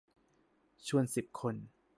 [0.87, 1.55] ชวนสิบคน